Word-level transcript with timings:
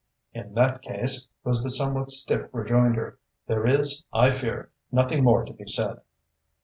"In 0.33 0.55
that 0.55 0.81
case," 0.81 1.27
was 1.43 1.63
the 1.63 1.69
somewhat 1.69 2.09
stiff 2.09 2.49
rejoinder, 2.51 3.19
"there 3.45 3.67
is, 3.67 4.03
I 4.11 4.31
fear, 4.31 4.71
nothing 4.91 5.23
more 5.23 5.45
to 5.45 5.53
be 5.53 5.67
said." 5.67 6.01